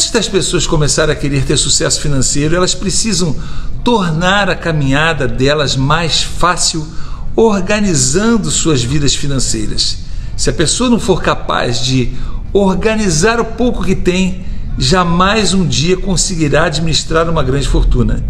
Antes 0.00 0.12
das 0.12 0.28
pessoas 0.28 0.66
começarem 0.66 1.12
a 1.12 1.14
querer 1.14 1.44
ter 1.44 1.58
sucesso 1.58 2.00
financeiro, 2.00 2.56
elas 2.56 2.74
precisam 2.74 3.36
tornar 3.84 4.48
a 4.48 4.56
caminhada 4.56 5.28
delas 5.28 5.76
mais 5.76 6.22
fácil, 6.22 6.88
organizando 7.36 8.50
suas 8.50 8.82
vidas 8.82 9.14
financeiras. 9.14 9.98
Se 10.38 10.48
a 10.48 10.54
pessoa 10.54 10.88
não 10.88 10.98
for 10.98 11.20
capaz 11.20 11.84
de 11.84 12.14
organizar 12.50 13.40
o 13.40 13.44
pouco 13.44 13.84
que 13.84 13.94
tem, 13.94 14.46
jamais 14.78 15.52
um 15.52 15.66
dia 15.66 15.98
conseguirá 15.98 16.64
administrar 16.64 17.28
uma 17.28 17.42
grande 17.42 17.68
fortuna. 17.68 18.24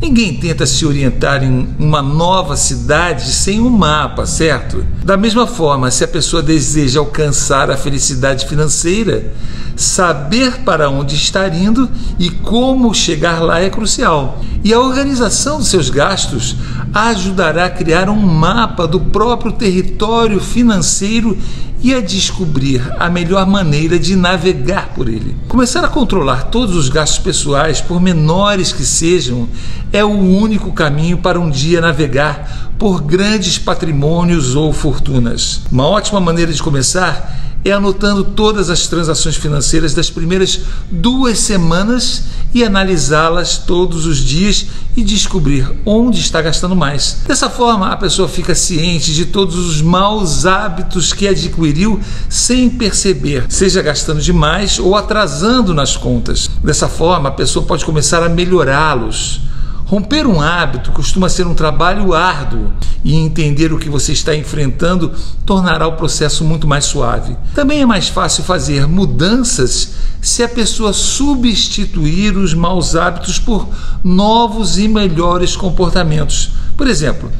Ninguém 0.00 0.36
tenta 0.36 0.64
se 0.64 0.86
orientar 0.86 1.42
em 1.42 1.68
uma 1.76 2.00
nova 2.00 2.56
cidade 2.56 3.32
sem 3.32 3.60
um 3.60 3.68
mapa, 3.68 4.26
certo? 4.26 4.86
Da 5.04 5.16
mesma 5.16 5.44
forma, 5.44 5.90
se 5.90 6.04
a 6.04 6.08
pessoa 6.08 6.40
deseja 6.40 7.00
alcançar 7.00 7.68
a 7.68 7.76
felicidade 7.76 8.46
financeira, 8.46 9.32
saber 9.74 10.60
para 10.60 10.88
onde 10.88 11.16
estar 11.16 11.52
indo 11.52 11.90
e 12.16 12.30
como 12.30 12.94
chegar 12.94 13.42
lá 13.42 13.60
é 13.60 13.68
crucial. 13.68 14.40
E 14.62 14.72
a 14.72 14.78
organização 14.78 15.58
dos 15.58 15.68
seus 15.68 15.90
gastos 15.90 16.54
ajudará 16.94 17.66
a 17.66 17.70
criar 17.70 18.08
um 18.08 18.20
mapa 18.20 18.86
do 18.86 19.00
próprio 19.00 19.50
território 19.50 20.40
financeiro 20.40 21.36
e 21.80 21.94
a 21.94 22.00
descobrir 22.00 22.82
a 22.98 23.08
melhor 23.08 23.46
maneira 23.46 23.98
de 23.98 24.16
navegar 24.16 24.88
por 24.94 25.08
ele. 25.08 25.36
Começar 25.48 25.84
a 25.84 25.88
controlar 25.88 26.44
todos 26.44 26.74
os 26.74 26.88
gastos 26.88 27.18
pessoais, 27.18 27.80
por 27.80 28.00
menores 28.00 28.72
que 28.72 28.84
sejam, 28.84 29.48
é 29.92 30.04
o 30.04 30.10
único 30.10 30.72
caminho 30.72 31.18
para 31.18 31.40
um 31.40 31.48
dia 31.48 31.80
navegar 31.80 32.70
por 32.78 33.02
grandes 33.02 33.58
patrimônios 33.58 34.54
ou 34.54 34.72
fortunas. 34.72 35.62
Uma 35.70 35.86
ótima 35.86 36.20
maneira 36.20 36.52
de 36.52 36.62
começar 36.62 37.47
é 37.64 37.72
anotando 37.72 38.24
todas 38.24 38.70
as 38.70 38.86
transações 38.86 39.36
financeiras 39.36 39.94
das 39.94 40.10
primeiras 40.10 40.60
duas 40.90 41.38
semanas 41.38 42.24
e 42.54 42.64
analisá-las 42.64 43.58
todos 43.58 44.06
os 44.06 44.18
dias 44.18 44.66
e 44.96 45.02
descobrir 45.02 45.70
onde 45.84 46.20
está 46.20 46.40
gastando 46.40 46.74
mais. 46.74 47.22
Dessa 47.26 47.50
forma, 47.50 47.92
a 47.92 47.96
pessoa 47.96 48.28
fica 48.28 48.54
ciente 48.54 49.12
de 49.12 49.26
todos 49.26 49.56
os 49.56 49.82
maus 49.82 50.46
hábitos 50.46 51.12
que 51.12 51.28
adquiriu 51.28 52.00
sem 52.28 52.70
perceber, 52.70 53.44
seja 53.48 53.82
gastando 53.82 54.20
demais 54.20 54.78
ou 54.78 54.96
atrasando 54.96 55.74
nas 55.74 55.96
contas. 55.96 56.50
Dessa 56.62 56.88
forma, 56.88 57.28
a 57.28 57.32
pessoa 57.32 57.64
pode 57.64 57.84
começar 57.84 58.22
a 58.22 58.28
melhorá-los 58.28 59.47
Romper 59.88 60.26
um 60.26 60.38
hábito 60.38 60.92
costuma 60.92 61.30
ser 61.30 61.46
um 61.46 61.54
trabalho 61.54 62.12
árduo 62.12 62.70
e 63.02 63.14
entender 63.14 63.72
o 63.72 63.78
que 63.78 63.88
você 63.88 64.12
está 64.12 64.34
enfrentando 64.36 65.14
tornará 65.46 65.86
o 65.86 65.94
processo 65.94 66.44
muito 66.44 66.68
mais 66.68 66.84
suave. 66.84 67.34
Também 67.54 67.80
é 67.80 67.86
mais 67.86 68.06
fácil 68.06 68.44
fazer 68.44 68.86
mudanças 68.86 69.94
se 70.20 70.42
a 70.42 70.48
pessoa 70.48 70.92
substituir 70.92 72.36
os 72.36 72.52
maus 72.52 72.94
hábitos 72.94 73.38
por 73.38 73.66
novos 74.04 74.78
e 74.78 74.86
melhores 74.86 75.56
comportamentos. 75.56 76.50
Por 76.76 76.86
exemplo, 76.86 77.32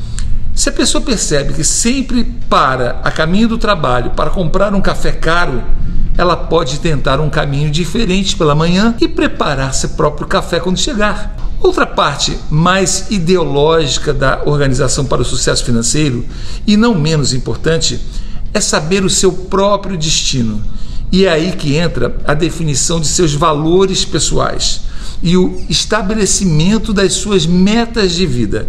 se 0.54 0.70
a 0.70 0.72
pessoa 0.72 1.04
percebe 1.04 1.52
que 1.52 1.62
sempre 1.62 2.24
para 2.48 2.98
a 3.04 3.10
caminho 3.10 3.48
do 3.48 3.58
trabalho 3.58 4.12
para 4.12 4.30
comprar 4.30 4.72
um 4.72 4.80
café 4.80 5.12
caro, 5.12 5.62
ela 6.16 6.34
pode 6.34 6.80
tentar 6.80 7.20
um 7.20 7.28
caminho 7.28 7.70
diferente 7.70 8.34
pela 8.36 8.54
manhã 8.54 8.94
e 9.02 9.06
preparar 9.06 9.74
seu 9.74 9.91
próprio 9.91 10.26
café 10.26 10.58
quando 10.58 10.78
chegar. 10.78 11.38
Outra 11.60 11.86
parte 11.86 12.38
mais 12.50 13.06
ideológica 13.10 14.14
da 14.14 14.42
organização 14.44 15.04
para 15.04 15.22
o 15.22 15.24
sucesso 15.24 15.64
financeiro, 15.64 16.24
e 16.66 16.76
não 16.76 16.94
menos 16.94 17.34
importante, 17.34 18.00
é 18.54 18.60
saber 18.60 19.04
o 19.04 19.10
seu 19.10 19.32
próprio 19.32 19.96
destino. 19.96 20.62
E 21.10 21.24
é 21.24 21.30
aí 21.30 21.52
que 21.52 21.76
entra 21.76 22.16
a 22.26 22.34
definição 22.34 23.00
de 23.00 23.08
seus 23.08 23.34
valores 23.34 24.04
pessoais 24.04 24.82
e 25.22 25.36
o 25.36 25.60
estabelecimento 25.68 26.92
das 26.92 27.14
suas 27.14 27.46
metas 27.46 28.12
de 28.12 28.26
vida. 28.26 28.68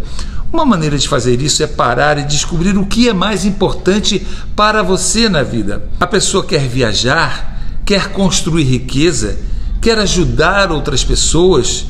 Uma 0.51 0.65
maneira 0.65 0.97
de 0.97 1.07
fazer 1.07 1.41
isso 1.41 1.61
é 1.61 1.67
parar 1.67 2.17
e 2.17 2.23
descobrir 2.23 2.75
o 2.75 2.85
que 2.85 3.07
é 3.07 3.13
mais 3.13 3.45
importante 3.45 4.25
para 4.55 4.81
você 4.81 5.29
na 5.29 5.43
vida. 5.43 5.83
A 5.99 6.07
pessoa 6.07 6.43
quer 6.43 6.67
viajar, 6.67 7.61
quer 7.85 8.11
construir 8.11 8.63
riqueza, 8.63 9.37
quer 9.79 9.99
ajudar 9.99 10.71
outras 10.71 11.03
pessoas, 11.03 11.85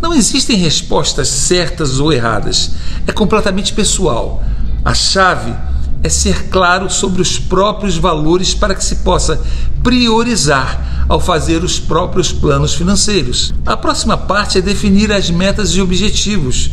não 0.00 0.14
existem 0.14 0.56
respostas 0.56 1.28
certas 1.28 1.98
ou 2.00 2.12
erradas. 2.12 2.72
É 3.06 3.12
completamente 3.12 3.72
pessoal. 3.72 4.42
A 4.84 4.94
chave 4.94 5.54
é 6.02 6.08
ser 6.08 6.48
claro 6.48 6.88
sobre 6.90 7.20
os 7.20 7.38
próprios 7.38 7.96
valores 7.96 8.54
para 8.54 8.74
que 8.74 8.84
se 8.84 8.96
possa 8.96 9.40
priorizar 9.82 11.06
ao 11.08 11.20
fazer 11.20 11.62
os 11.62 11.78
próprios 11.78 12.32
planos 12.32 12.74
financeiros. 12.74 13.52
A 13.64 13.76
próxima 13.76 14.16
parte 14.16 14.58
é 14.58 14.60
definir 14.60 15.12
as 15.12 15.30
metas 15.30 15.70
e 15.70 15.80
objetivos. 15.80 16.70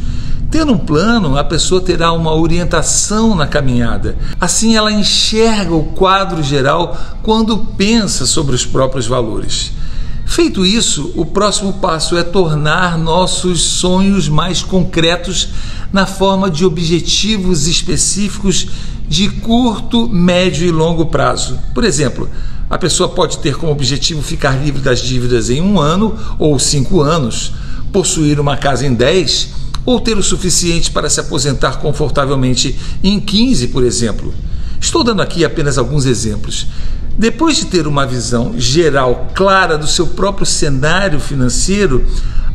Tendo 0.49 0.73
um 0.73 0.77
plano, 0.77 1.35
a 1.35 1.43
pessoa 1.43 1.81
terá 1.81 2.11
uma 2.11 2.35
orientação 2.35 3.33
na 3.33 3.47
caminhada. 3.47 4.15
Assim, 4.39 4.75
ela 4.75 4.91
enxerga 4.91 5.73
o 5.73 5.85
quadro 5.85 6.43
geral 6.43 6.95
quando 7.23 7.57
pensa 7.57 8.27
sobre 8.27 8.53
os 8.53 8.63
próprios 8.63 9.07
valores. 9.07 9.71
Feito 10.33 10.65
isso, 10.65 11.11
o 11.15 11.27
próximo 11.27 11.73
passo 11.73 12.17
é 12.17 12.23
tornar 12.23 12.97
nossos 12.97 13.61
sonhos 13.61 14.27
mais 14.27 14.63
concretos 14.63 15.49
na 15.93 16.07
forma 16.07 16.49
de 16.49 16.65
objetivos 16.65 17.67
específicos 17.67 18.67
de 19.07 19.29
curto, 19.29 20.09
médio 20.09 20.65
e 20.65 20.71
longo 20.71 21.05
prazo. 21.05 21.59
Por 21.71 21.83
exemplo, 21.83 22.27
a 22.67 22.79
pessoa 22.79 23.09
pode 23.09 23.37
ter 23.37 23.55
como 23.57 23.71
objetivo 23.71 24.23
ficar 24.23 24.59
livre 24.59 24.81
das 24.81 25.01
dívidas 25.01 25.51
em 25.51 25.61
um 25.61 25.79
ano 25.79 26.17
ou 26.39 26.57
cinco 26.57 27.01
anos, 27.01 27.53
possuir 27.91 28.39
uma 28.39 28.57
casa 28.57 28.87
em 28.87 28.93
dez 28.95 29.49
ou 29.85 29.99
ter 29.99 30.17
o 30.17 30.23
suficiente 30.23 30.89
para 30.89 31.11
se 31.11 31.19
aposentar 31.19 31.73
confortavelmente 31.73 32.75
em 33.03 33.19
15, 33.19 33.67
por 33.67 33.83
exemplo. 33.83 34.33
Estou 34.81 35.03
dando 35.03 35.21
aqui 35.21 35.45
apenas 35.45 35.77
alguns 35.77 36.07
exemplos. 36.07 36.65
Depois 37.17 37.57
de 37.57 37.65
ter 37.65 37.85
uma 37.85 38.07
visão 38.07 38.53
geral 38.57 39.27
clara 39.35 39.77
do 39.77 39.87
seu 39.87 40.07
próprio 40.07 40.45
cenário 40.45 41.19
financeiro, 41.19 42.05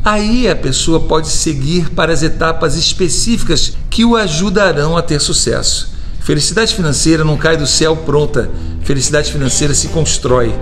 aí 0.04 0.48
a 0.48 0.56
pessoa 0.56 1.00
pode 1.00 1.28
seguir 1.28 1.90
para 1.90 2.12
as 2.12 2.22
etapas 2.22 2.74
específicas 2.74 3.76
que 3.88 4.04
o 4.04 4.16
ajudarão 4.16 4.96
a 4.96 5.02
ter 5.02 5.20
sucesso. 5.20 5.92
Felicidade 6.20 6.74
financeira 6.74 7.24
não 7.24 7.36
cai 7.36 7.56
do 7.56 7.66
céu 7.66 7.96
pronta, 7.96 8.50
felicidade 8.82 9.32
financeira 9.32 9.72
se 9.72 9.88
constrói. 9.88 10.52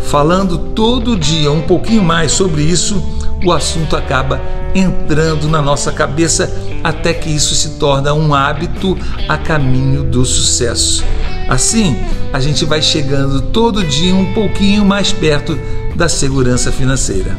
Falando 0.00 0.58
todo 0.58 1.16
dia 1.16 1.50
um 1.50 1.62
pouquinho 1.62 2.02
mais 2.02 2.32
sobre 2.32 2.62
isso, 2.62 3.02
o 3.44 3.52
assunto 3.52 3.96
acaba 3.96 4.40
entrando 4.74 5.48
na 5.48 5.62
nossa 5.62 5.92
cabeça 5.92 6.52
até 6.82 7.14
que 7.14 7.30
isso 7.30 7.54
se 7.54 7.78
torna 7.78 8.12
um 8.12 8.34
hábito 8.34 8.96
a 9.28 9.38
caminho 9.38 10.02
do 10.02 10.24
sucesso. 10.24 11.04
Assim, 11.48 11.96
a 12.32 12.40
gente 12.40 12.64
vai 12.64 12.82
chegando 12.82 13.40
todo 13.40 13.84
dia 13.84 14.14
um 14.14 14.32
pouquinho 14.32 14.84
mais 14.84 15.12
perto 15.12 15.58
da 15.94 16.08
segurança 16.08 16.72
financeira. 16.72 17.36